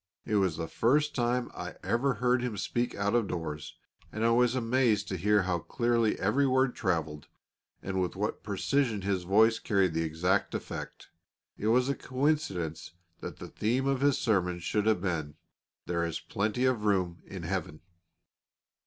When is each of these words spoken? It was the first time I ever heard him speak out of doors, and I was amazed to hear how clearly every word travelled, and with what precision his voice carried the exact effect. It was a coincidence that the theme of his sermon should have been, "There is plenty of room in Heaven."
It 0.25 0.37
was 0.37 0.57
the 0.57 0.67
first 0.67 1.13
time 1.13 1.51
I 1.53 1.75
ever 1.83 2.15
heard 2.15 2.41
him 2.41 2.57
speak 2.57 2.95
out 2.95 3.13
of 3.13 3.27
doors, 3.27 3.75
and 4.11 4.25
I 4.25 4.31
was 4.31 4.55
amazed 4.55 5.07
to 5.09 5.15
hear 5.15 5.43
how 5.43 5.59
clearly 5.59 6.17
every 6.17 6.47
word 6.47 6.73
travelled, 6.73 7.27
and 7.83 8.01
with 8.01 8.15
what 8.15 8.41
precision 8.41 9.03
his 9.03 9.21
voice 9.25 9.59
carried 9.59 9.93
the 9.93 10.01
exact 10.01 10.55
effect. 10.55 11.09
It 11.55 11.67
was 11.67 11.87
a 11.87 11.93
coincidence 11.93 12.93
that 13.19 13.37
the 13.37 13.47
theme 13.49 13.85
of 13.85 14.01
his 14.01 14.17
sermon 14.17 14.57
should 14.57 14.87
have 14.87 15.01
been, 15.03 15.35
"There 15.85 16.03
is 16.03 16.19
plenty 16.19 16.65
of 16.65 16.83
room 16.83 17.21
in 17.27 17.43
Heaven." 17.43 17.81